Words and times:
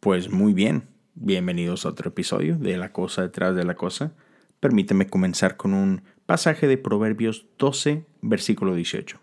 Pues 0.00 0.30
muy 0.30 0.52
bien, 0.52 0.84
bienvenidos 1.16 1.84
a 1.84 1.88
otro 1.88 2.10
episodio 2.10 2.56
de 2.56 2.76
La 2.76 2.92
cosa 2.92 3.22
detrás 3.22 3.56
de 3.56 3.64
la 3.64 3.74
cosa. 3.74 4.12
Permíteme 4.60 5.08
comenzar 5.08 5.56
con 5.56 5.74
un 5.74 6.02
pasaje 6.24 6.68
de 6.68 6.78
Proverbios 6.78 7.46
12, 7.58 8.06
versículo 8.22 8.76
18. 8.76 9.18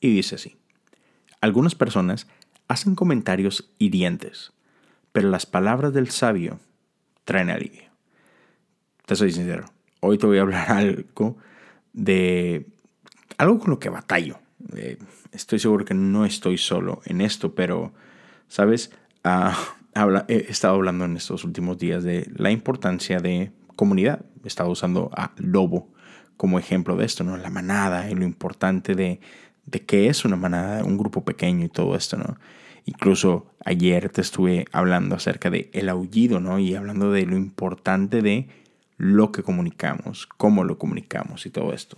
Y 0.00 0.14
dice 0.14 0.36
así, 0.36 0.56
algunas 1.42 1.74
personas 1.74 2.26
hacen 2.68 2.94
comentarios 2.94 3.70
hirientes, 3.78 4.54
pero 5.12 5.28
las 5.28 5.44
palabras 5.44 5.92
del 5.92 6.08
sabio 6.08 6.58
traen 7.26 7.50
alivio. 7.50 7.90
Te 9.04 9.16
soy 9.16 9.30
sincero, 9.30 9.66
hoy 10.00 10.16
te 10.16 10.24
voy 10.24 10.38
a 10.38 10.42
hablar 10.42 10.72
algo 10.72 11.36
de 11.92 12.66
algo 13.36 13.58
con 13.58 13.68
lo 13.68 13.78
que 13.78 13.90
batallo. 13.90 14.38
Eh, 14.74 14.96
estoy 15.32 15.58
seguro 15.58 15.84
que 15.84 15.92
no 15.92 16.24
estoy 16.24 16.56
solo 16.56 17.02
en 17.04 17.20
esto, 17.20 17.54
pero, 17.54 17.92
¿sabes? 18.48 18.90
He 20.28 20.50
estado 20.50 20.74
hablando 20.74 21.04
en 21.04 21.16
estos 21.16 21.44
últimos 21.44 21.78
días 21.78 22.02
de 22.02 22.28
la 22.34 22.50
importancia 22.50 23.20
de 23.20 23.52
comunidad. 23.76 24.24
He 24.42 24.48
estado 24.48 24.70
usando 24.70 25.10
a 25.16 25.32
Lobo 25.36 25.92
como 26.36 26.58
ejemplo 26.58 26.96
de 26.96 27.06
esto, 27.06 27.22
¿no? 27.22 27.36
La 27.36 27.50
manada 27.50 28.10
y 28.10 28.14
lo 28.14 28.24
importante 28.24 28.96
de, 28.96 29.20
de 29.66 29.84
qué 29.84 30.08
es 30.08 30.24
una 30.24 30.34
manada, 30.34 30.84
un 30.84 30.98
grupo 30.98 31.24
pequeño 31.24 31.64
y 31.64 31.68
todo 31.68 31.94
esto, 31.94 32.16
¿no? 32.16 32.36
Incluso 32.86 33.46
ayer 33.64 34.10
te 34.10 34.20
estuve 34.20 34.66
hablando 34.72 35.14
acerca 35.14 35.48
de 35.48 35.70
el 35.72 35.88
aullido, 35.88 36.40
¿no? 36.40 36.58
Y 36.58 36.74
hablando 36.74 37.12
de 37.12 37.24
lo 37.24 37.36
importante 37.36 38.20
de 38.20 38.48
lo 38.96 39.30
que 39.30 39.42
comunicamos, 39.42 40.26
cómo 40.36 40.64
lo 40.64 40.76
comunicamos 40.76 41.46
y 41.46 41.50
todo 41.50 41.72
esto. 41.72 41.96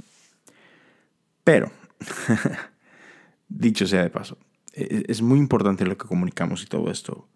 Pero, 1.45 1.71
dicho 3.49 3.87
sea 3.87 4.03
de 4.03 4.11
paso, 4.11 4.37
e-, 4.75 5.05
es 5.09 5.23
muy 5.23 5.39
importante 5.39 5.87
lo 5.87 5.97
que 5.97 6.07
comunicamos 6.07 6.63
y 6.63 6.67
todo 6.67 6.91
esto 6.91 7.27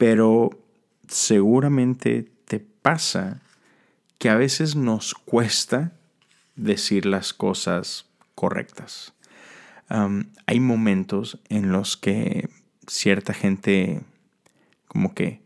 pero 0.00 0.48
seguramente 1.08 2.32
te 2.46 2.58
pasa 2.58 3.42
que 4.16 4.30
a 4.30 4.34
veces 4.34 4.74
nos 4.74 5.12
cuesta 5.12 5.92
decir 6.56 7.04
las 7.04 7.34
cosas 7.34 8.06
correctas. 8.34 9.12
hay 10.46 10.58
momentos 10.58 11.38
en 11.50 11.70
los 11.70 11.98
que 11.98 12.48
cierta 12.86 13.34
gente 13.34 14.00
como 14.88 15.12
que 15.12 15.42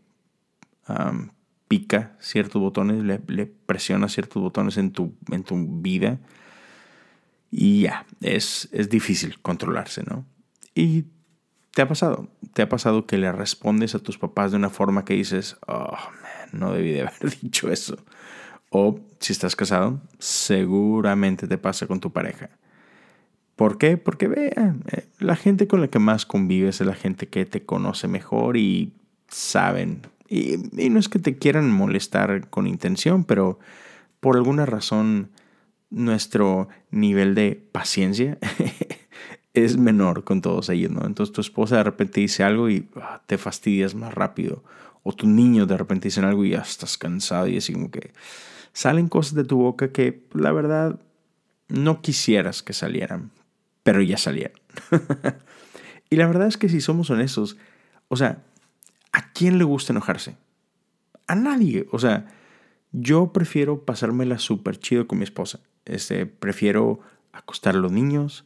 pica 1.67 2.15
ciertos 2.21 2.61
botones, 2.61 3.03
le, 3.03 3.45
presiona 3.47 4.07
ciertos 4.07 4.41
botones 4.41 4.77
en 4.77 4.93
tu, 4.93 5.17
en 5.31 5.43
tu 5.43 5.81
vida 5.81 6.17
y 7.51 7.81
ya, 7.81 8.05
es, 8.21 8.69
es 8.71 8.89
difícil 8.89 9.37
controlarse, 9.41 10.03
¿no? 10.03 10.25
Y 10.73 11.07
¿Te 11.75 11.81
ha 11.81 11.89
pasado? 11.89 12.29
¿Te 12.53 12.61
ha 12.61 12.69
pasado 12.69 13.05
que 13.05 13.17
le 13.17 13.29
respondes 13.33 13.95
a 13.95 13.99
tus 13.99 14.17
papás 14.17 14.51
de 14.51 14.57
una 14.57 14.69
forma 14.69 15.03
que 15.03 15.13
dices, 15.13 15.57
oh, 15.67 15.97
no 16.53 16.71
debí 16.71 16.93
de 16.93 17.01
haber 17.01 17.37
dicho 17.41 17.69
eso? 17.69 17.97
O 18.69 19.01
si 19.19 19.33
estás 19.33 19.57
casado, 19.57 19.99
seguramente 20.17 21.49
te 21.49 21.57
pasa 21.57 21.85
con 21.85 21.99
tu 21.99 22.13
pareja. 22.13 22.49
¿Por 23.57 23.77
qué? 23.77 23.97
Porque 23.97 24.29
vea, 24.29 24.73
eh, 24.93 25.05
la 25.19 25.35
gente 25.35 25.67
con 25.67 25.81
la 25.81 25.89
que 25.89 25.99
más 25.99 26.25
convives 26.25 26.79
es 26.79 26.87
la 26.87 26.95
gente 26.95 27.27
que 27.27 27.45
te 27.45 27.65
conoce 27.65 28.07
mejor 28.07 28.55
y 28.55 28.93
saben. 29.27 29.99
Y 30.29 30.55
no 30.89 30.97
es 30.97 31.09
que 31.09 31.19
te 31.19 31.37
quieran 31.37 31.69
molestar 31.69 32.49
con 32.49 32.67
intención, 32.67 33.25
pero 33.25 33.59
por 34.21 34.37
alguna 34.37 34.65
razón 34.65 35.29
nuestro 35.89 36.69
nivel 36.89 37.35
de 37.35 37.67
paciencia 37.73 38.37
es 39.55 39.77
menor 39.77 40.23
con 40.23 40.41
todos 40.41 40.69
ellos, 40.69 40.91
¿no? 40.91 41.05
Entonces 41.05 41.33
tu 41.33 41.41
esposa 41.41 41.77
de 41.77 41.83
repente 41.83 42.21
dice 42.21 42.43
algo 42.43 42.69
y 42.69 42.87
ah, 42.97 43.21
te 43.25 43.37
fastidias 43.37 43.95
más 43.95 44.13
rápido. 44.13 44.63
O 45.03 45.13
tu 45.13 45.27
niño 45.27 45.65
de 45.65 45.77
repente 45.77 46.07
dice 46.07 46.19
algo 46.21 46.45
y 46.45 46.51
ya 46.51 46.59
estás 46.59 46.97
cansado 46.97 47.47
y 47.47 47.57
así 47.57 47.73
como 47.73 47.91
que 47.91 48.11
salen 48.73 49.07
cosas 49.07 49.35
de 49.35 49.43
tu 49.43 49.57
boca 49.57 49.91
que 49.91 50.23
la 50.33 50.51
verdad 50.51 50.99
no 51.69 52.01
quisieras 52.01 52.61
que 52.61 52.73
salieran, 52.73 53.31
pero 53.83 54.01
ya 54.01 54.17
salieron. 54.17 54.59
y 56.09 56.17
la 56.17 56.27
verdad 56.27 56.47
es 56.47 56.57
que 56.57 56.69
si 56.69 56.81
somos 56.81 57.09
honestos, 57.09 57.57
o 58.09 58.17
sea, 58.17 58.43
¿a 59.13 59.31
quién 59.31 59.57
le 59.57 59.63
gusta 59.63 59.93
enojarse? 59.93 60.35
A 61.27 61.35
nadie. 61.35 61.87
O 61.91 61.99
sea, 61.99 62.27
yo 62.91 63.31
prefiero 63.31 63.85
pasármela 63.85 64.39
súper 64.39 64.79
chido 64.79 65.07
con 65.07 65.19
mi 65.19 65.23
esposa. 65.23 65.59
Este, 65.85 66.25
prefiero 66.25 66.99
acostar 67.31 67.75
a 67.75 67.79
los 67.79 67.91
niños, 67.91 68.45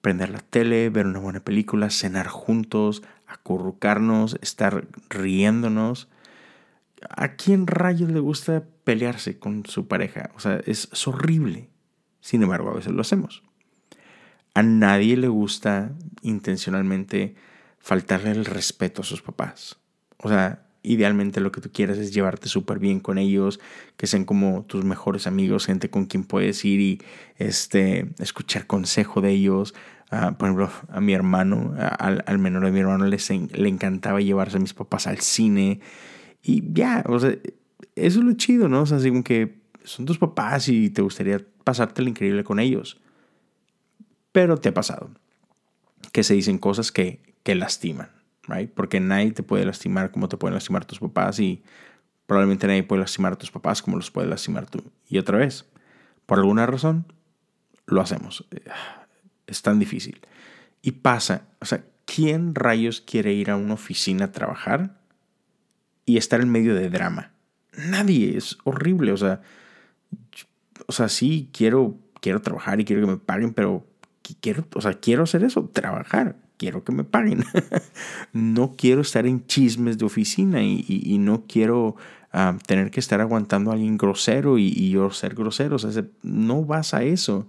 prender 0.00 0.30
la 0.30 0.40
tele, 0.40 0.90
ver 0.90 1.06
una 1.06 1.18
buena 1.18 1.40
película, 1.40 1.90
cenar 1.90 2.28
juntos, 2.28 3.02
acurrucarnos, 3.26 4.38
estar 4.40 4.86
riéndonos. 5.08 6.08
¿A 7.08 7.34
quién 7.36 7.66
rayos 7.66 8.10
le 8.10 8.20
gusta 8.20 8.64
pelearse 8.84 9.38
con 9.38 9.64
su 9.66 9.88
pareja? 9.88 10.30
O 10.34 10.40
sea, 10.40 10.60
es, 10.66 10.88
horrible. 11.06 11.68
Sin 12.20 12.42
embargo, 12.42 12.70
a 12.70 12.74
veces 12.74 12.92
lo 12.92 13.00
hacemos. 13.00 13.42
A 14.54 14.62
nadie 14.62 15.16
le 15.16 15.28
gusta 15.28 15.92
intencionalmente 16.22 17.34
faltarle 17.78 18.32
el 18.32 18.44
respeto 18.44 19.02
a 19.02 19.04
sus 19.04 19.22
papás. 19.22 19.78
O 20.18 20.28
sea, 20.28 20.66
idealmente 20.82 21.40
lo 21.40 21.52
que 21.52 21.60
tú 21.60 21.70
quieras 21.72 21.98
es 21.98 22.12
llevarte 22.12 22.48
súper 22.48 22.78
bien 22.78 23.00
con 23.00 23.18
ellos, 23.18 23.60
que 23.96 24.06
sean 24.06 24.24
como 24.24 24.64
tus 24.64 24.84
mejores 24.84 25.26
amigos, 25.26 25.66
gente 25.66 25.90
con 25.90 26.06
quien 26.06 26.24
puedes 26.24 26.64
ir 26.64 26.80
y 26.80 27.02
este, 27.36 28.10
escuchar 28.18 28.66
consejo 28.66 29.20
de 29.20 29.30
ellos. 29.30 29.74
Ah, 30.10 30.36
por 30.36 30.48
ejemplo, 30.48 30.70
a 30.88 31.00
mi 31.00 31.12
hermano, 31.12 31.74
al, 31.78 32.38
menor 32.38 32.64
de 32.64 32.72
mi 32.72 32.80
hermano, 32.80 33.06
le 33.06 33.68
encantaba 33.68 34.20
llevarse 34.20 34.56
a 34.56 34.60
mis 34.60 34.74
papás 34.74 35.06
al 35.06 35.18
cine. 35.18 35.80
Y 36.42 36.72
ya, 36.72 37.04
o 37.06 37.18
sea, 37.18 37.30
eso 37.94 38.18
es 38.18 38.24
lo 38.24 38.32
chido, 38.34 38.68
¿no? 38.68 38.82
O 38.82 38.86
sea, 38.86 38.96
así 38.96 39.10
como 39.10 39.22
que 39.22 39.60
son 39.84 40.06
tus 40.06 40.18
papás 40.18 40.68
y 40.68 40.90
te 40.90 41.02
gustaría 41.02 41.40
pasarte 41.64 42.02
lo 42.02 42.08
increíble 42.08 42.42
con 42.44 42.58
ellos. 42.58 43.00
Pero 44.32 44.56
te 44.56 44.70
ha 44.70 44.74
pasado 44.74 45.10
que 46.12 46.24
se 46.24 46.34
dicen 46.34 46.58
cosas 46.58 46.90
que, 46.90 47.20
que 47.42 47.54
lastiman. 47.54 48.19
Porque 48.74 49.00
nadie 49.00 49.32
te 49.32 49.42
puede 49.42 49.64
lastimar 49.64 50.10
como 50.10 50.28
te 50.28 50.36
pueden 50.36 50.54
lastimar 50.54 50.84
tus 50.84 50.98
papás 50.98 51.38
y 51.38 51.62
probablemente 52.26 52.66
nadie 52.66 52.82
puede 52.82 53.00
lastimar 53.00 53.34
a 53.34 53.38
tus 53.38 53.50
papás 53.50 53.82
como 53.82 53.96
los 53.96 54.10
puede 54.10 54.28
lastimar 54.28 54.68
tú. 54.68 54.82
Y 55.08 55.18
otra 55.18 55.38
vez, 55.38 55.66
por 56.26 56.38
alguna 56.38 56.66
razón, 56.66 57.06
lo 57.86 58.00
hacemos. 58.00 58.46
Es 59.46 59.62
tan 59.62 59.78
difícil. 59.78 60.20
Y 60.82 60.92
pasa, 60.92 61.42
o 61.60 61.64
sea, 61.64 61.84
¿quién 62.06 62.54
rayos 62.54 63.00
quiere 63.00 63.32
ir 63.32 63.50
a 63.50 63.56
una 63.56 63.74
oficina 63.74 64.26
a 64.26 64.32
trabajar 64.32 64.98
y 66.06 66.16
estar 66.16 66.40
en 66.40 66.50
medio 66.50 66.74
de 66.74 66.88
drama? 66.90 67.32
Nadie, 67.76 68.36
es 68.36 68.58
horrible, 68.64 69.12
o 69.12 69.16
sea, 69.16 69.42
o 70.86 70.92
sea, 70.92 71.08
sí 71.08 71.50
quiero 71.52 71.98
quiero 72.20 72.40
trabajar 72.40 72.80
y 72.80 72.84
quiero 72.84 73.02
que 73.02 73.12
me 73.12 73.18
paguen, 73.18 73.52
pero 73.52 73.86
quiero, 74.40 74.64
o 74.74 74.80
sea, 74.80 74.94
quiero 74.94 75.24
hacer 75.24 75.42
eso, 75.42 75.68
trabajar 75.72 76.36
quiero 76.60 76.84
que 76.84 76.92
me 76.92 77.04
paguen. 77.04 77.42
no 78.34 78.74
quiero 78.76 79.00
estar 79.00 79.26
en 79.26 79.46
chismes 79.46 79.96
de 79.96 80.04
oficina 80.04 80.62
y, 80.62 81.16
no 81.18 81.46
quiero 81.48 81.96
ah, 82.32 82.58
tener 82.66 82.90
que 82.90 83.00
estar 83.00 83.22
aguantando 83.22 83.70
a 83.70 83.74
alguien 83.74 83.96
grosero 83.96 84.58
y, 84.58 84.90
yo 84.90 85.10
ser 85.10 85.34
grosero. 85.34 85.76
O 85.76 85.78
sea, 85.78 86.04
no 86.22 86.62
vas 86.62 86.92
a 86.92 87.02
eso. 87.02 87.48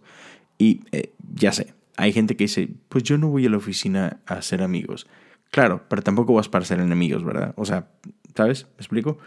Y 0.57 0.79
eh, 0.93 1.11
ya 1.35 1.51
sé, 1.51 1.73
hay 1.97 2.13
gente 2.13 2.37
que 2.37 2.45
dice, 2.45 2.69
pues 2.87 3.03
yo 3.03 3.17
no 3.17 3.27
voy 3.27 3.45
a 3.45 3.49
la 3.49 3.57
oficina 3.57 4.21
a 4.25 4.35
hacer 4.35 4.63
amigos. 4.63 5.07
Claro, 5.49 5.83
pero 5.89 6.01
tampoco 6.01 6.33
vas 6.33 6.47
para 6.47 6.63
ser 6.63 6.79
enemigos, 6.79 7.25
¿verdad? 7.25 7.53
O 7.57 7.65
sea, 7.65 7.89
¿sabes? 8.33 8.63
¿Me 8.63 8.77
explico? 8.77 9.17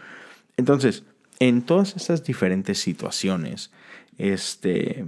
Entonces, 0.57 1.03
en 1.37 1.61
todas 1.61 1.95
estas 1.95 2.23
diferentes 2.23 2.79
situaciones, 2.79 3.71
este, 4.17 5.05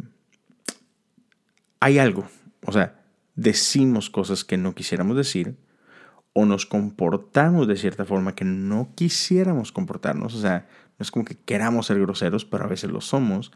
hay 1.80 1.98
algo. 1.98 2.28
O 2.64 2.72
sea, 2.72 3.07
decimos 3.38 4.10
cosas 4.10 4.44
que 4.44 4.58
no 4.58 4.76
quisiéramos 4.76 5.16
decir 5.16 5.56
o 6.34 6.46
nos 6.46 6.66
comportamos 6.66 7.68
de 7.68 7.78
cierta 7.78 8.04
forma 8.04 8.36
que 8.36 8.46
no 8.46 8.90
quisiéramos 8.96 9.72
comportarnos. 9.72 10.36
O 10.36 10.42
sea, 10.42 10.68
no 10.98 11.04
es 11.04 11.12
como 11.12 11.24
que 11.24 11.38
queramos 11.38 11.86
ser 11.86 12.00
groseros, 12.00 12.46
pero 12.46 12.66
a 12.66 12.68
veces 12.68 12.92
lo 12.92 13.00
somos. 13.00 13.52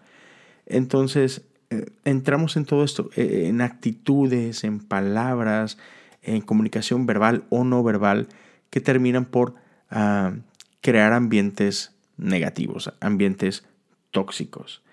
Entonces, 0.66 1.46
eh, 1.72 1.88
entramos 2.06 2.58
en 2.58 2.66
todo 2.66 2.84
esto, 2.84 3.10
eh, 3.16 3.48
en 3.48 3.62
actitudes, 3.62 4.64
en 4.64 4.80
palabras, 4.80 5.78
en 6.22 6.42
comunicación 6.42 7.06
verbal 7.06 7.44
o 7.50 7.64
no 7.64 7.84
verbal, 7.84 8.28
que 8.70 8.82
terminan 8.82 9.26
por 9.26 9.56
ah, 9.90 10.34
crear 10.82 11.14
ambientes 11.14 11.96
negativos, 12.18 12.94
ambientes 13.00 13.64
tóxicos. 14.12 14.84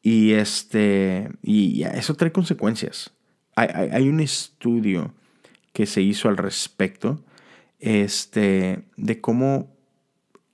Y, 0.00 0.32
este, 0.32 1.28
y 1.42 1.82
eso 1.82 2.14
trae 2.14 2.30
consecuencias 2.30 3.12
hay, 3.58 4.08
un 4.08 4.20
estudio 4.20 5.12
que 5.72 5.86
se 5.86 6.00
hizo 6.00 6.28
al 6.28 6.36
respecto 6.36 7.22
este, 7.80 8.84
de 8.96 9.20
cómo 9.20 9.74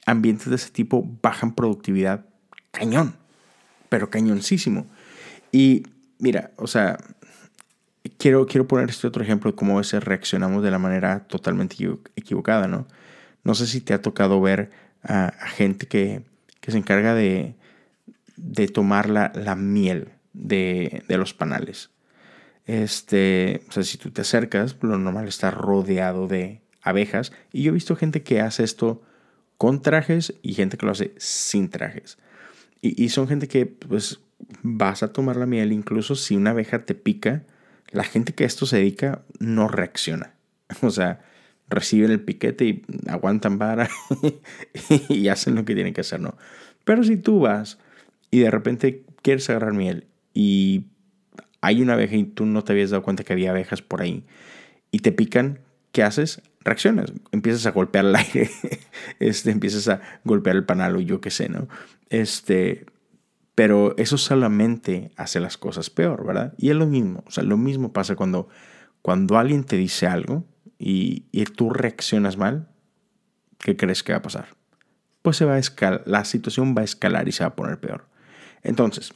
ambientes 0.06 0.48
de 0.48 0.56
ese 0.56 0.70
tipo 0.70 1.08
bajan 1.22 1.54
productividad 1.54 2.26
cañón, 2.70 3.16
pero 3.88 4.10
cañoncísimo. 4.10 4.86
Y 5.52 5.84
mira, 6.18 6.52
o 6.56 6.66
sea, 6.66 6.98
quiero, 8.18 8.46
quiero 8.46 8.66
poner 8.66 8.90
este 8.90 9.06
otro 9.06 9.22
ejemplo 9.22 9.50
de 9.50 9.56
cómo 9.56 9.74
a 9.74 9.80
veces 9.80 10.02
reaccionamos 10.02 10.62
de 10.62 10.70
la 10.70 10.78
manera 10.78 11.20
totalmente 11.26 11.76
equivocada, 12.16 12.68
¿no? 12.68 12.86
No 13.44 13.54
sé 13.54 13.66
si 13.66 13.80
te 13.80 13.94
ha 13.94 14.02
tocado 14.02 14.40
ver 14.40 14.70
a, 15.02 15.32
gente 15.54 15.86
que, 15.86 16.22
se 16.66 16.78
encarga 16.78 17.14
de, 17.14 17.54
de 18.36 18.68
tomar 18.68 19.10
la, 19.10 19.54
miel 19.54 20.08
de, 20.32 21.04
los 21.08 21.34
panales. 21.34 21.90
Este, 22.66 23.62
o 23.68 23.72
sea, 23.72 23.82
si 23.82 23.98
tú 23.98 24.10
te 24.10 24.22
acercas, 24.22 24.76
lo 24.80 24.98
normal 24.98 25.28
está 25.28 25.50
rodeado 25.50 26.26
de 26.28 26.62
abejas. 26.82 27.32
Y 27.52 27.62
yo 27.62 27.70
he 27.70 27.74
visto 27.74 27.96
gente 27.96 28.22
que 28.22 28.40
hace 28.40 28.64
esto 28.64 29.02
con 29.58 29.82
trajes 29.82 30.34
y 30.42 30.54
gente 30.54 30.76
que 30.76 30.86
lo 30.86 30.92
hace 30.92 31.14
sin 31.18 31.68
trajes. 31.68 32.18
Y, 32.80 33.02
y 33.02 33.08
son 33.10 33.28
gente 33.28 33.48
que, 33.48 33.66
pues, 33.66 34.20
vas 34.62 35.02
a 35.02 35.12
tomar 35.12 35.36
la 35.36 35.46
miel, 35.46 35.72
incluso 35.72 36.14
si 36.14 36.36
una 36.36 36.50
abeja 36.50 36.84
te 36.84 36.94
pica, 36.94 37.44
la 37.90 38.04
gente 38.04 38.32
que 38.32 38.44
a 38.44 38.46
esto 38.46 38.66
se 38.66 38.78
dedica 38.78 39.22
no 39.38 39.68
reacciona. 39.68 40.34
O 40.82 40.90
sea, 40.90 41.20
reciben 41.68 42.10
el 42.10 42.20
piquete 42.20 42.64
y 42.64 42.82
aguantan 43.06 43.58
vara 43.58 43.88
y 45.08 45.28
hacen 45.28 45.54
lo 45.54 45.64
que 45.64 45.74
tienen 45.74 45.94
que 45.94 46.00
hacer, 46.00 46.20
¿no? 46.20 46.36
Pero 46.84 47.04
si 47.04 47.16
tú 47.16 47.40
vas 47.40 47.78
y 48.30 48.40
de 48.40 48.50
repente 48.50 49.04
quieres 49.22 49.48
agarrar 49.50 49.72
miel 49.72 50.06
y 50.32 50.86
hay 51.64 51.80
una 51.80 51.94
abeja 51.94 52.16
y 52.16 52.24
tú 52.24 52.44
no 52.46 52.62
te 52.62 52.72
habías 52.72 52.90
dado 52.90 53.02
cuenta 53.02 53.24
que 53.24 53.32
había 53.32 53.50
abejas 53.50 53.80
por 53.80 54.02
ahí 54.02 54.26
y 54.90 54.98
te 54.98 55.12
pican, 55.12 55.60
¿qué 55.92 56.02
haces? 56.02 56.42
Reaccionas, 56.60 57.12
empiezas 57.32 57.66
a 57.66 57.70
golpear 57.70 58.04
el 58.04 58.16
aire, 58.16 58.50
este, 59.18 59.50
empiezas 59.50 59.88
a 59.88 60.00
golpear 60.24 60.56
el 60.56 60.64
panal 60.64 60.96
o 60.96 61.00
yo 61.00 61.20
qué 61.20 61.30
sé, 61.30 61.48
¿no? 61.48 61.68
Este, 62.10 62.86
pero 63.54 63.94
eso 63.96 64.18
solamente 64.18 65.10
hace 65.16 65.40
las 65.40 65.56
cosas 65.56 65.88
peor, 65.88 66.26
¿verdad? 66.26 66.54
Y 66.58 66.70
es 66.70 66.76
lo 66.76 66.86
mismo, 66.86 67.24
o 67.26 67.30
sea, 67.30 67.44
lo 67.44 67.56
mismo 67.56 67.92
pasa 67.92 68.14
cuando, 68.14 68.48
cuando 69.00 69.38
alguien 69.38 69.64
te 69.64 69.76
dice 69.76 70.06
algo 70.06 70.44
y, 70.78 71.24
tú 71.56 71.70
reaccionas 71.70 72.36
mal, 72.36 72.68
¿qué 73.58 73.76
crees 73.76 74.02
que 74.02 74.12
va 74.12 74.18
a 74.18 74.22
pasar? 74.22 74.48
Pues 75.22 75.38
se 75.38 75.46
va 75.46 75.56
a 75.56 76.02
la 76.04 76.24
situación 76.26 76.74
va 76.76 76.82
a 76.82 76.84
escalar 76.84 77.26
y 77.26 77.32
se 77.32 77.42
va 77.42 77.48
a 77.48 77.56
poner 77.56 77.78
peor. 77.78 78.06
Entonces, 78.62 79.14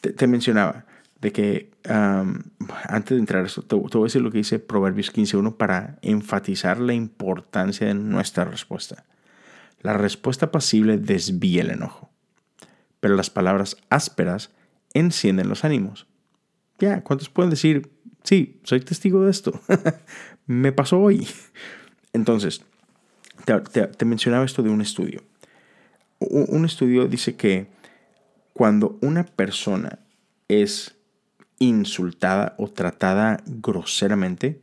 te, 0.00 0.26
mencionaba 0.26 0.86
de 1.20 1.32
que 1.32 1.70
antes 1.84 3.16
de 3.16 3.18
entrar 3.18 3.42
a 3.42 3.46
esto, 3.46 3.62
te, 3.62 3.74
voy 3.74 3.88
a 3.88 4.04
decir 4.04 4.22
lo 4.22 4.30
que 4.30 4.38
dice 4.38 4.58
Proverbios 4.58 5.12
15.1 5.12 5.56
para 5.56 5.98
enfatizar 6.02 6.78
la 6.78 6.94
importancia 6.94 7.86
de 7.86 7.94
nuestra 7.94 8.44
respuesta. 8.44 9.04
La 9.80 9.94
respuesta 9.94 10.50
pasible 10.50 10.98
desvía 10.98 11.62
el 11.62 11.70
enojo, 11.70 12.10
pero 13.00 13.14
las 13.14 13.30
palabras 13.30 13.76
ásperas 13.88 14.50
encienden 14.94 15.48
los 15.48 15.64
ánimos. 15.64 16.06
Ya, 16.78 17.02
¿cuántos 17.02 17.28
pueden 17.28 17.50
decir, 17.50 17.90
sí, 18.22 18.60
soy 18.64 18.80
testigo 18.80 19.24
de 19.24 19.30
esto? 19.30 19.60
me 20.46 20.72
pasó 20.72 21.00
hoy. 21.00 21.26
Entonces, 22.12 22.62
te, 23.44 24.04
mencionaba 24.04 24.44
esto 24.44 24.62
de 24.62 24.70
un 24.70 24.80
estudio. 24.80 25.22
Un, 26.18 26.64
estudio 26.64 27.06
dice 27.06 27.36
que 27.36 27.66
cuando 28.54 28.98
una 29.02 29.24
persona 29.24 29.98
es 30.48 30.95
insultada 31.58 32.54
o 32.58 32.68
tratada 32.68 33.42
groseramente, 33.46 34.60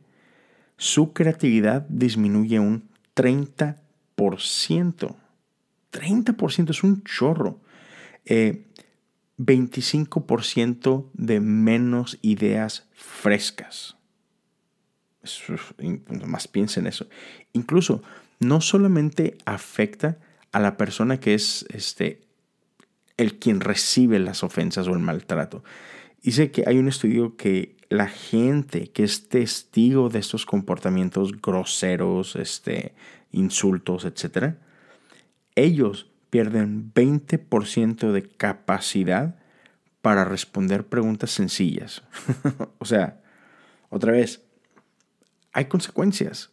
su 0.76 1.12
creatividad 1.12 1.84
disminuye 1.88 2.60
un 2.60 2.88
30%. 3.14 5.16
30% 5.92 6.70
es 6.70 6.82
un 6.82 7.04
chorro. 7.04 7.60
25% 8.26 11.04
eh, 11.04 11.08
de 11.12 11.40
menos 11.40 12.18
ideas 12.22 12.88
frescas 12.92 13.98
más 16.26 16.48
piensa 16.48 16.80
en 16.80 16.86
eso. 16.86 17.06
Incluso 17.52 18.02
no 18.40 18.60
solamente 18.60 19.38
afecta 19.44 20.18
a 20.52 20.60
la 20.60 20.76
persona 20.76 21.18
que 21.18 21.34
es 21.34 21.66
este, 21.70 22.22
el 23.16 23.38
quien 23.38 23.60
recibe 23.60 24.18
las 24.18 24.44
ofensas 24.44 24.86
o 24.88 24.92
el 24.92 25.00
maltrato. 25.00 25.64
Dice 26.24 26.50
que 26.50 26.64
hay 26.66 26.78
un 26.78 26.88
estudio 26.88 27.36
que 27.36 27.76
la 27.90 28.08
gente 28.08 28.90
que 28.90 29.04
es 29.04 29.28
testigo 29.28 30.08
de 30.08 30.20
estos 30.20 30.46
comportamientos 30.46 31.38
groseros, 31.42 32.34
este, 32.34 32.94
insultos, 33.30 34.06
etc., 34.06 34.54
ellos 35.54 36.10
pierden 36.30 36.92
20% 36.94 38.10
de 38.10 38.22
capacidad 38.22 39.36
para 40.00 40.24
responder 40.24 40.86
preguntas 40.86 41.30
sencillas. 41.30 42.02
o 42.78 42.86
sea, 42.86 43.20
otra 43.90 44.12
vez, 44.12 44.42
hay 45.52 45.66
consecuencias. 45.66 46.50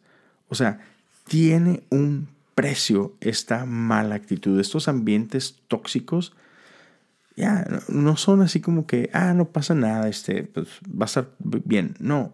O 0.48 0.54
sea, 0.54 0.80
tiene 1.24 1.82
un 1.88 2.28
precio 2.54 3.16
esta 3.20 3.64
mala 3.64 4.16
actitud. 4.16 4.60
Estos 4.60 4.86
ambientes 4.86 5.62
tóxicos 5.66 6.34
ya 7.36 7.66
no 7.88 8.16
son 8.16 8.42
así 8.42 8.60
como 8.60 8.86
que, 8.86 9.10
ah, 9.12 9.34
no 9.34 9.48
pasa 9.48 9.74
nada, 9.74 10.08
este, 10.08 10.44
pues 10.44 10.68
va 10.86 11.04
a 11.04 11.06
estar 11.06 11.30
bien. 11.38 11.94
No, 11.98 12.32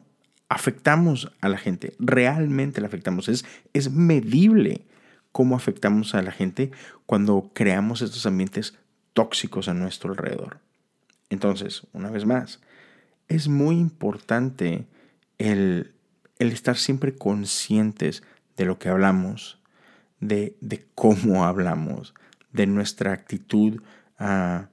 afectamos 0.49 1.33
a 1.41 1.49
la 1.49 1.59
gente, 1.59 1.95
realmente 1.99 2.81
la 2.81 2.89
afectamos. 2.89 3.29
Es, 3.29 3.45
es 3.73 3.91
medible 3.91 4.87
cómo 5.33 5.57
afectamos 5.57 6.15
a 6.15 6.23
la 6.23 6.33
gente 6.33 6.71
cuando 7.07 7.51
creamos 7.55 8.03
estos 8.03 8.27
ambientes 8.27 8.75
tóxicos 9.13 9.69
a 9.69 9.75
nuestro 9.75 10.11
alrededor. 10.11 10.61
Entonces, 11.31 11.83
una 11.93 12.11
vez 12.11 12.25
más, 12.25 12.61
es 13.29 13.49
muy 13.49 13.77
importante 13.77 14.87
el 15.39 15.95
el 16.39 16.53
estar 16.53 16.77
siempre 16.77 17.15
conscientes 17.15 18.23
de 18.57 18.65
lo 18.65 18.79
que 18.79 18.89
hablamos, 18.89 19.61
de, 20.21 20.57
cómo 20.95 21.45
hablamos, 21.45 22.15
de 22.53 22.67
nuestra 22.67 23.13
actitud, 23.13 23.83
ah, 24.19 24.69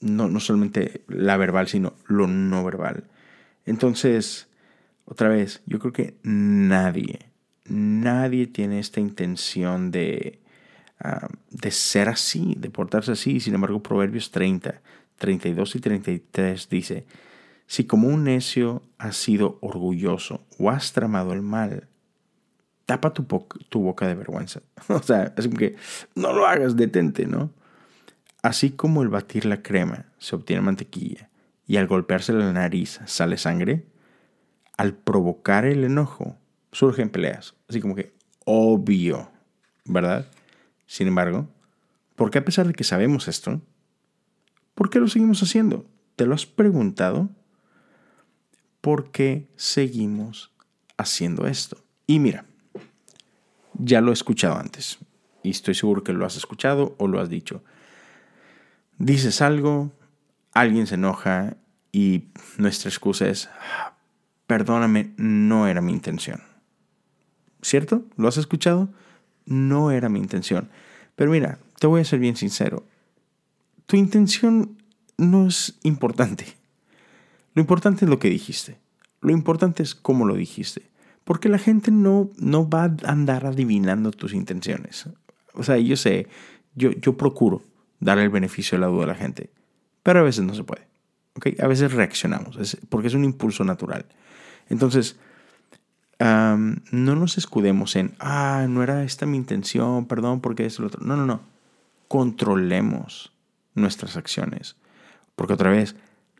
no, 0.00 0.28
no 0.28 0.40
solamente 0.40 1.02
la 1.08 1.36
verbal, 1.36 1.68
sino 1.68 1.94
lo 2.06 2.26
no 2.26 2.64
verbal. 2.64 3.04
Entonces, 3.66 4.48
otra 5.04 5.28
vez, 5.28 5.62
yo 5.66 5.78
creo 5.78 5.92
que 5.92 6.14
nadie, 6.22 7.30
nadie 7.66 8.46
tiene 8.46 8.78
esta 8.78 9.00
intención 9.00 9.90
de, 9.90 10.40
de 11.50 11.70
ser 11.70 12.08
así, 12.08 12.54
de 12.58 12.70
portarse 12.70 13.12
así. 13.12 13.40
Sin 13.40 13.54
embargo, 13.54 13.82
Proverbios 13.82 14.30
30, 14.30 14.80
32 15.16 15.76
y 15.76 15.80
33 15.80 16.68
dice, 16.68 17.06
si 17.66 17.84
como 17.84 18.08
un 18.08 18.24
necio 18.24 18.82
has 18.98 19.16
sido 19.16 19.58
orgulloso 19.60 20.46
o 20.58 20.70
has 20.70 20.92
tramado 20.92 21.32
el 21.32 21.42
mal, 21.42 21.88
tapa 22.86 23.12
tu, 23.12 23.24
tu 23.68 23.80
boca 23.80 24.06
de 24.06 24.14
vergüenza. 24.14 24.62
o 24.88 25.02
sea, 25.02 25.34
es 25.36 25.46
como 25.46 25.58
que 25.58 25.76
no 26.14 26.32
lo 26.32 26.46
hagas, 26.46 26.76
detente, 26.76 27.26
¿no? 27.26 27.50
Así 28.42 28.70
como 28.70 29.02
el 29.02 29.08
batir 29.08 29.44
la 29.44 29.62
crema 29.62 30.06
se 30.18 30.36
obtiene 30.36 30.62
mantequilla 30.62 31.28
y 31.66 31.76
al 31.76 31.86
golpearse 31.86 32.32
la 32.32 32.52
nariz 32.52 33.00
sale 33.06 33.36
sangre, 33.36 33.86
al 34.76 34.94
provocar 34.94 35.64
el 35.64 35.84
enojo 35.84 36.36
surgen 36.72 37.10
peleas. 37.10 37.54
Así 37.68 37.80
como 37.80 37.94
que 37.94 38.14
obvio, 38.44 39.30
¿verdad? 39.84 40.26
Sin 40.86 41.08
embargo, 41.08 41.48
¿por 42.16 42.30
qué 42.30 42.38
a 42.38 42.44
pesar 42.44 42.66
de 42.66 42.74
que 42.74 42.84
sabemos 42.84 43.28
esto, 43.28 43.60
por 44.74 44.88
qué 44.88 45.00
lo 45.00 45.08
seguimos 45.08 45.42
haciendo? 45.42 45.86
¿Te 46.16 46.26
lo 46.26 46.34
has 46.34 46.46
preguntado? 46.46 47.28
por 48.80 49.10
qué 49.10 49.48
seguimos 49.56 50.50
haciendo 50.96 51.46
esto. 51.46 51.78
Y 52.06 52.20
mira, 52.20 52.46
ya 53.74 54.00
lo 54.00 54.10
he 54.10 54.14
escuchado 54.14 54.56
antes 54.56 54.98
y 55.42 55.50
estoy 55.50 55.74
seguro 55.74 56.02
que 56.02 56.12
lo 56.12 56.24
has 56.24 56.36
escuchado 56.36 56.94
o 56.98 57.06
lo 57.06 57.20
has 57.20 57.28
dicho. 57.28 57.62
Dices 58.98 59.42
algo, 59.42 59.92
alguien 60.52 60.88
se 60.88 60.96
enoja 60.96 61.56
y 61.92 62.24
nuestra 62.56 62.90
excusa 62.90 63.28
es, 63.28 63.48
perdóname, 64.48 65.12
no 65.16 65.68
era 65.68 65.80
mi 65.80 65.92
intención. 65.92 66.42
¿Cierto? 67.62 68.04
¿Lo 68.16 68.26
has 68.26 68.38
escuchado? 68.38 68.88
No 69.46 69.92
era 69.92 70.08
mi 70.08 70.18
intención. 70.18 70.68
Pero 71.14 71.30
mira, 71.30 71.58
te 71.78 71.86
voy 71.86 72.00
a 72.00 72.04
ser 72.04 72.18
bien 72.18 72.36
sincero. 72.36 72.84
Tu 73.86 73.96
intención 73.96 74.76
no 75.16 75.46
es 75.46 75.78
importante. 75.84 76.46
Lo 77.54 77.60
importante 77.60 78.04
es 78.04 78.10
lo 78.10 78.18
que 78.18 78.30
dijiste. 78.30 78.78
Lo 79.20 79.30
importante 79.30 79.82
es 79.84 79.94
cómo 79.94 80.26
lo 80.26 80.34
dijiste. 80.34 80.90
Porque 81.22 81.48
la 81.48 81.58
gente 81.58 81.90
no, 81.92 82.30
no 82.36 82.68
va 82.68 82.84
a 82.84 82.96
andar 83.04 83.46
adivinando 83.46 84.10
tus 84.10 84.34
intenciones. 84.34 85.08
O 85.54 85.62
sea, 85.62 85.78
yo 85.78 85.96
sé, 85.96 86.26
yo, 86.74 86.90
yo 86.92 87.16
procuro 87.16 87.62
dar 88.00 88.18
el 88.18 88.30
beneficio 88.30 88.76
de 88.76 88.80
la 88.80 88.88
duda 88.88 89.04
a 89.04 89.08
la 89.08 89.14
gente. 89.14 89.50
Pero 90.02 90.20
a 90.20 90.22
veces 90.22 90.44
no 90.44 90.54
se 90.54 90.64
puede. 90.64 90.86
A 91.60 91.66
veces 91.66 91.92
reaccionamos. 91.92 92.58
porque 92.88 93.08
es 93.08 93.14
un 93.14 93.24
impulso 93.24 93.64
natural. 93.64 94.06
Entonces, 94.68 95.18
no 96.20 96.76
nos 96.90 97.38
escudemos 97.38 97.96
en, 97.96 98.14
ah, 98.18 98.66
no 98.68 98.82
era 98.82 99.04
esta 99.04 99.26
mi 99.26 99.36
intención, 99.36 100.06
perdón, 100.06 100.40
porque 100.40 100.66
es 100.66 100.78
lo 100.78 100.88
otro. 100.88 101.04
No, 101.04 101.16
no, 101.16 101.26
no. 101.26 101.40
Controlemos 102.08 103.32
nuestras 103.74 104.16
acciones. 104.16 104.76
Porque 105.36 105.54
otra 105.54 105.70
vez, 105.70 105.94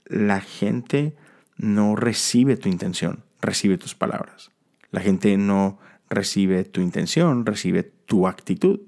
la 0.06 0.40
gente 0.40 1.14
no 1.56 1.94
recibe 1.96 2.56
tu 2.56 2.68
intención, 2.68 3.24
recibe 3.40 3.78
tus 3.78 3.94
palabras. 3.94 4.50
La 4.90 5.00
gente 5.00 5.36
no 5.36 5.78
recibe 6.08 6.64
tu 6.64 6.80
intención, 6.80 7.44
recibe 7.44 7.82
tu 7.82 8.26
actitud. 8.26 8.80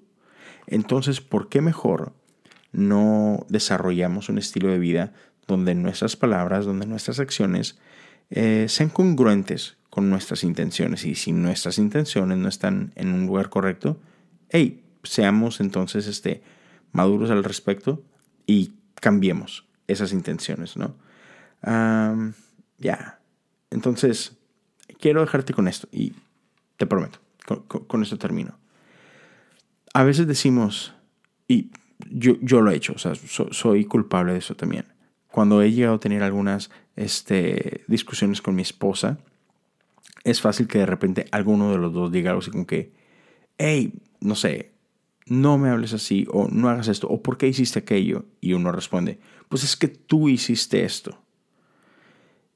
Entonces, 0.67 1.21
¿por 1.21 1.49
qué 1.49 1.61
mejor 1.61 2.15
no 2.73 3.47
desarrollamos 3.49 4.29
un 4.29 4.39
estilo 4.39 4.69
de 4.69 4.79
vida 4.79 5.13
donde 5.47 5.75
nuestras 5.75 6.17
palabras, 6.17 6.65
donde 6.65 6.87
nuestras 6.87 7.19
acciones 7.19 7.79
eh, 8.31 8.67
sean 8.69 8.91
congruentes 8.91 9.77
con 9.91 10.11
nuestras 10.11 10.45
intenciones? 10.45 11.05
Y 11.05 11.15
si 11.15 11.33
nuestras 11.33 11.79
intenciones 11.79 12.39
no 12.39 12.49
están 12.49 12.93
en 12.95 13.13
un 13.13 13.27
lugar 13.27 13.51
correcto, 13.51 13.99
hey, 14.49 14.85
seamos 15.03 15.61
entonces 15.61 16.07
este, 16.07 16.43
maduros 16.93 17.31
al 17.31 17.45
respecto 17.45 18.03
y 18.47 18.73
cambiemos 18.95 19.67
esas 19.87 20.13
intenciones, 20.13 20.77
¿no? 20.77 20.95
ya. 22.79 23.21
Entonces, 23.71 24.37
quiero 24.99 25.21
dejarte 25.21 25.53
con 25.53 25.69
esto 25.69 25.89
y 25.93 26.15
te 26.77 26.87
prometo, 26.87 27.19
con, 27.67 28.03
esto 28.03 28.19
termino. 28.19 28.59
A 29.93 30.03
veces 30.05 30.27
decimos, 30.27 30.95
y 31.47 31.71
yo, 32.11 32.35
yo 32.41 32.61
lo 32.61 32.71
he 32.71 32.77
hecho, 32.77 32.95
o 32.95 32.99
sea, 32.99 33.13
soy 33.15 33.85
culpable 33.85 34.33
de 34.33 34.39
eso 34.39 34.55
también. 34.55 34.87
Cuando 35.29 35.63
he 35.63 35.73
llegado 35.73 35.97
a 35.97 36.01
tener 36.01 36.23
algunas 36.23 36.71
este, 36.97 37.85
discusiones 37.87 38.43
con 38.43 38.55
mi 38.55 38.63
esposa, 38.63 39.19
es 40.25 40.41
fácil 40.41 40.67
que 40.67 40.79
de 40.79 40.87
repente 40.87 41.27
alguno 41.31 41.71
de 41.71 41.79
los 41.79 41.93
dos 41.93 42.11
diga 42.13 42.31
algo 42.31 42.41
así 42.41 42.51
como 42.51 42.67
que, 42.67 42.93
hey, 43.59 43.93
no 44.21 44.35
sé, 44.35 44.73
no 45.27 45.59
me 45.59 45.71
hables 45.71 45.93
así, 45.93 46.27
o 46.31 46.49
no 46.49 46.69
hagas 46.69 46.89
esto, 46.89 47.09
o 47.09 47.23
por 47.23 47.39
qué 47.39 47.47
hiciste 47.47 47.79
aquello. 47.79 48.27
Y 48.41 48.53
uno 48.53 48.73
responde, 48.73 49.21
pues 49.49 49.65
es 49.65 49.77
que 49.77 49.89
tú 49.89 50.29
hiciste 50.29 50.85
esto. 50.85 51.23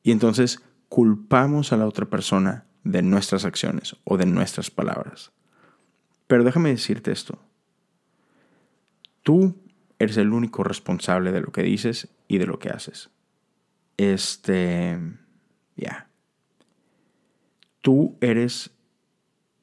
Y 0.02 0.10
entonces 0.10 0.60
culpamos 0.88 1.72
a 1.72 1.76
la 1.76 1.86
otra 1.86 2.06
persona 2.06 2.66
de 2.82 3.02
nuestras 3.02 3.44
acciones 3.44 3.96
o 4.04 4.16
de 4.16 4.26
nuestras 4.26 4.70
palabras. 4.70 5.32
Pero 6.26 6.44
déjame 6.44 6.70
decirte 6.70 7.12
esto. 7.12 7.38
Tú 9.24 9.56
eres 9.98 10.16
el 10.16 10.32
único 10.32 10.62
responsable 10.62 11.32
de 11.32 11.40
lo 11.40 11.50
que 11.50 11.64
dices 11.64 12.08
y 12.28 12.38
de 12.38 12.46
lo 12.46 12.60
que 12.60 12.70
haces. 12.70 13.10
Este, 13.96 14.96
ya. 15.76 16.08
Tú 17.80 18.16
eres 18.20 18.70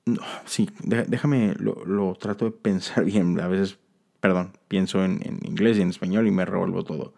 no, 0.06 0.22
sí, 0.46 0.70
déjame, 0.84 1.53
lo, 1.58 2.15
trato 2.15 2.46
de 2.46 2.51
pensar 2.51 3.06
bien. 3.06 3.39
A 3.39 3.48
veces, 3.48 3.77
perdón, 4.20 4.53
pienso 4.68 5.03
en, 5.03 5.22
inglés 5.44 5.77
y 5.77 5.82
en 5.82 5.89
español 5.89 6.27
y 6.27 6.32
me 6.32 6.46
revuelvo 6.46 6.84
todo. 6.84 7.13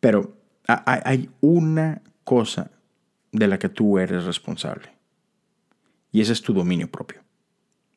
Pero 0.00 0.36
hay 0.66 1.28
una 1.40 2.00
cosa 2.24 2.70
de 3.32 3.48
la 3.48 3.58
que 3.58 3.68
tú 3.68 3.98
eres 3.98 4.24
responsable. 4.24 4.92
Y 6.12 6.20
ese 6.20 6.32
es 6.32 6.42
tu 6.42 6.52
dominio 6.52 6.90
propio. 6.90 7.20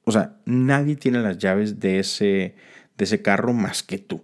O 0.03 0.12
sea, 0.12 0.38
nadie 0.46 0.96
tiene 0.96 1.22
las 1.22 1.38
llaves 1.38 1.79
de 1.79 2.00
ese, 2.00 2.55
de 2.97 3.05
ese 3.05 3.21
carro 3.21 3.53
más 3.53 3.83
que 3.83 3.97
tú. 3.97 4.23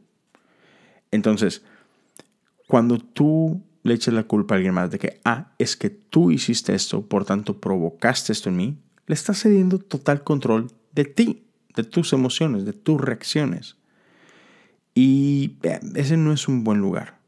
Entonces, 1.11 1.63
cuando 2.67 2.99
tú 2.99 3.63
le 3.83 3.93
eches 3.93 4.13
la 4.13 4.23
culpa 4.23 4.53
a 4.53 4.57
alguien 4.57 4.73
más 4.73 4.91
de 4.91 4.99
que, 4.99 5.19
ah, 5.25 5.53
es 5.57 5.75
que 5.75 5.89
tú 5.89 6.31
hiciste 6.31 6.75
esto, 6.75 7.07
por 7.07 7.25
tanto 7.25 7.59
provocaste 7.59 8.31
esto 8.31 8.49
en 8.49 8.57
mí, 8.57 8.77
le 9.07 9.15
estás 9.15 9.41
cediendo 9.41 9.79
total 9.79 10.23
control 10.23 10.71
de 10.91 11.05
ti, 11.05 11.47
de 11.75 11.83
tus 11.83 12.13
emociones, 12.13 12.65
de 12.65 12.73
tus 12.73 13.01
reacciones. 13.01 13.77
Y 14.93 15.57
eh, 15.63 15.79
ese 15.95 16.17
no 16.17 16.33
es 16.33 16.47
un 16.47 16.63
buen 16.63 16.79
lugar 16.79 17.19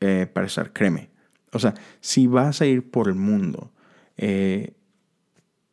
eh, 0.00 0.28
para 0.32 0.46
estar, 0.46 0.72
créeme. 0.72 1.10
O 1.52 1.58
sea, 1.58 1.74
si 2.00 2.26
vas 2.26 2.60
a 2.60 2.66
ir 2.66 2.90
por 2.90 3.08
el 3.08 3.14
mundo 3.14 3.72
eh, 4.16 4.74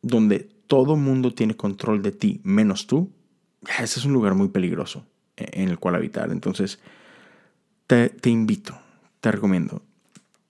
donde 0.00 0.40
todo 0.66 0.96
mundo 0.96 1.34
tiene 1.34 1.56
control 1.56 2.02
de 2.02 2.12
ti 2.12 2.40
menos 2.42 2.86
tú, 2.86 3.12
ese 3.80 4.00
es 4.00 4.04
un 4.04 4.12
lugar 4.12 4.34
muy 4.34 4.48
peligroso 4.48 5.06
en 5.36 5.68
el 5.68 5.78
cual 5.78 5.94
habitar. 5.94 6.30
Entonces, 6.30 6.80
te, 7.86 8.08
te 8.08 8.30
invito, 8.30 8.78
te 9.20 9.32
recomiendo, 9.32 9.82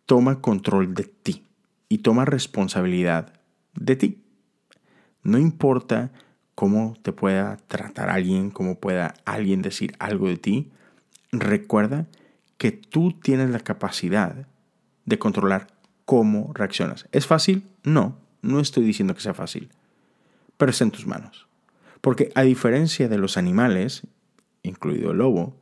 toma 0.07 0.41
control 0.41 0.95
de 0.95 1.05
ti 1.05 1.45
y 1.89 1.99
toma 1.99 2.25
responsabilidad 2.25 3.33
de 3.75 3.97
ti. 3.97 4.23
No 5.23 5.39
importa 5.39 6.11
cómo 6.55 6.97
te 7.03 7.13
pueda 7.13 7.57
tratar 7.69 8.11
alguien, 8.11 8.51
cómo 8.51 8.79
pueda 8.79 9.15
alguien 9.25 9.63
decir 9.63 9.95
algo 9.99 10.29
de 10.29 10.37
ti, 10.37 10.71
recuerda 11.31 12.07
que 12.59 12.73
tú 12.73 13.13
tienes 13.13 13.51
la 13.51 13.61
capacidad 13.61 14.47
de 15.05 15.19
controlar 15.19 15.69
cómo 16.05 16.53
reaccionas. 16.55 17.09
¿Es 17.13 17.27
fácil? 17.27 17.67
No, 17.83 18.17
no 18.43 18.61
estoy 18.61 18.85
diciendo 18.85 19.15
que 19.15 19.21
sea 19.21 19.35
fácil, 19.35 19.71
pero 20.57 20.71
está 20.71 20.85
en 20.85 20.91
tus 20.91 21.07
manos. 21.07 21.47
Porque 22.01 22.31
a 22.35 22.43
diferencia 22.43 23.09
de 23.09 23.19
los 23.19 23.37
animales, 23.37 24.07
incluido 24.63 25.13
el 25.13 25.19
lobo, 25.19 25.61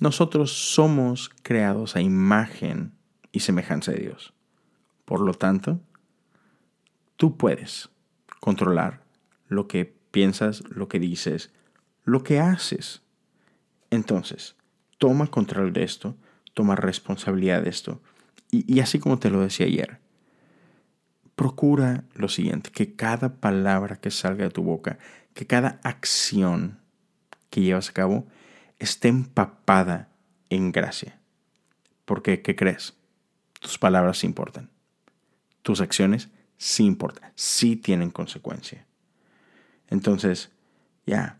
nosotros 0.00 0.52
somos 0.52 1.30
creados 1.42 1.96
a 1.96 2.00
imagen 2.00 2.92
y 3.32 3.40
semejanza 3.40 3.92
de 3.92 3.98
Dios. 3.98 4.34
Por 5.04 5.20
lo 5.20 5.34
tanto, 5.34 5.80
tú 7.16 7.36
puedes 7.36 7.88
controlar 8.40 9.02
lo 9.48 9.68
que 9.68 9.84
piensas, 10.10 10.62
lo 10.68 10.88
que 10.88 10.98
dices, 10.98 11.52
lo 12.04 12.22
que 12.22 12.40
haces. 12.40 13.02
Entonces, 13.90 14.56
toma 14.98 15.28
control 15.28 15.72
de 15.72 15.84
esto, 15.84 16.16
toma 16.54 16.76
responsabilidad 16.76 17.62
de 17.62 17.70
esto. 17.70 18.00
Y, 18.50 18.80
así 18.80 18.98
como 18.98 19.18
te 19.18 19.28
lo 19.28 19.40
decía 19.40 19.66
ayer, 19.66 19.98
procura 21.34 22.04
lo 22.14 22.28
siguiente, 22.28 22.70
que 22.70 22.94
cada 22.94 23.40
palabra 23.40 23.96
que 23.96 24.10
salga 24.10 24.44
de 24.44 24.50
tu 24.50 24.62
boca, 24.62 24.98
que 25.34 25.46
cada 25.46 25.80
acción 25.82 26.78
que 27.56 27.62
llevas 27.62 27.88
a 27.88 27.94
cabo 27.94 28.26
esté 28.78 29.08
empapada 29.08 30.10
en 30.50 30.72
gracia. 30.72 31.18
Porque, 32.04 32.42
¿qué 32.42 32.54
crees? 32.54 32.92
Tus 33.60 33.78
palabras 33.78 34.24
importan. 34.24 34.68
Tus 35.62 35.80
acciones 35.80 36.28
sí 36.58 36.84
importa, 36.84 37.32
sí 37.34 37.74
tienen 37.74 38.10
consecuencia. 38.10 38.84
Entonces, 39.88 40.50
ya, 41.06 41.38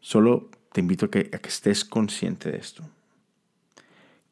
solo 0.00 0.50
te 0.72 0.80
invito 0.80 1.06
a 1.06 1.10
que, 1.12 1.30
a 1.32 1.38
que, 1.38 1.48
estés 1.48 1.84
consciente 1.84 2.50
de 2.50 2.58
esto. 2.58 2.82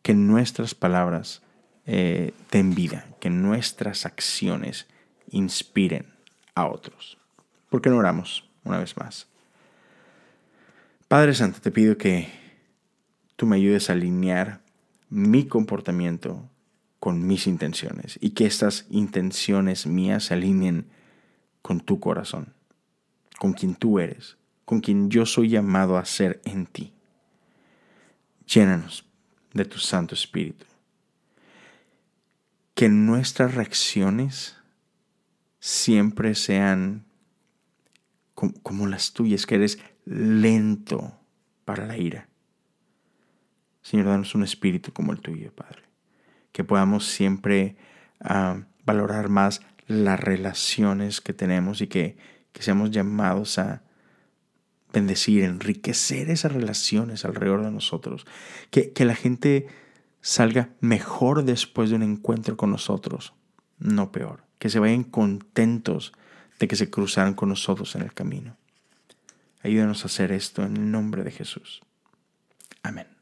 Que 0.03 0.15
nuestras 0.15 0.75
palabras 0.75 1.41
eh, 1.87 2.35
den 2.51 2.75
vida, 2.75 3.07
que 3.21 3.31
nuestras 3.31 4.07
acciones 4.07 4.89
inspiren 5.31 6.13
a 6.57 6.67
otros. 6.67 7.17
¿Por 7.69 7.81
qué 7.81 7.91
no 7.91 7.99
oramos 7.99 8.51
una 8.65 8.79
vez 8.79 8.97
más? 8.97 9.30
Padre 11.11 11.35
Santo, 11.35 11.61
te 11.61 11.73
pido 11.73 11.99
que 11.99 12.29
tú 13.35 13.45
me 13.45 13.57
ayudes 13.57 13.91
a 13.91 13.95
alinear 13.95 14.61
mi 15.09 15.45
comportamiento 15.45 16.49
con 17.01 17.27
mis 17.27 17.49
intenciones 17.49 18.17
y 18.21 18.31
que 18.31 18.47
estas 18.47 18.87
intenciones 18.91 19.89
mías 19.89 20.27
se 20.27 20.35
alineen 20.35 20.87
con 21.63 21.81
tu 21.81 21.99
corazón, 21.99 22.55
con 23.41 23.55
quien 23.55 23.75
tú 23.75 23.99
eres, 23.99 24.37
con 24.65 24.81
quien 24.81 25.11
yo 25.11 25.27
soy 25.27 25.49
llamado 25.49 25.99
a 25.99 26.05
ser 26.05 26.41
en 26.45 26.67
ti. 26.67 26.93
Llénanos 28.47 29.05
de 29.53 29.65
tu 29.65 29.79
Santo 29.81 30.15
Espíritu. 30.15 30.65
Que 32.75 32.89
nuestras 32.89 33.57
reacciones 33.57 34.59
siempre 35.59 36.37
sean 36.37 37.05
como, 38.63 38.87
las 38.87 39.13
tuyas, 39.13 39.45
que 39.45 39.57
eres 39.57 39.81
lento 40.05 41.19
para 41.65 41.87
la 41.87 41.97
ira. 41.97 42.29
Señor, 43.83 44.07
danos 44.07 44.35
un 44.35 44.45
espíritu 44.45 44.93
como 44.93 45.13
el 45.13 45.21
tuyo, 45.21 45.53
Padre 45.55 45.91
que 46.53 46.65
podamos 46.65 47.07
siempre 47.07 47.77
ah, 48.21 48.63
valorar 48.85 49.29
más 49.29 49.61
las 49.87 50.21
relaciones 50.21 51.21
que 51.21 51.33
tenemos 51.33 51.81
y 51.81 51.87
que, 51.87 52.17
seamos 52.59 52.91
llamados 52.91 53.59
a 53.59 53.83
bendecir, 54.93 55.45
enriquecer 55.45 56.31
esas 56.31 56.53
relaciones 56.53 57.25
alrededor 57.25 57.65
de 57.65 57.71
nosotros. 57.71 58.27
Que, 58.71 58.93
que 58.93 59.05
la 59.05 59.15
gente 59.15 59.69
salga 60.21 60.71
mejor 60.81 61.45
después 61.45 61.91
de 61.91 61.97
un 61.97 62.03
encuentro 62.03 62.57
con 62.57 62.71
nosotros, 62.71 63.33
no 63.79 64.13
peor. 64.13 64.45
Que 64.59 64.69
se 64.69 64.79
vayan 64.79 65.05
contentos 65.05 66.13
de 66.59 66.69
que 66.69 66.77
se 66.77 66.91
cruzaron 66.91 67.35
con 67.35 67.49
nosotros 67.49 67.95
en 67.95 68.03
el 68.03 68.13
camino. 68.13 68.57
Ayúdanos 69.63 70.03
a 70.03 70.07
hacer 70.07 70.33
esto 70.33 70.63
en 70.63 70.77
el 70.77 70.91
nombre 70.91 71.23
de 71.23 71.31
Jesús. 71.31 71.81
Amén. 72.83 73.20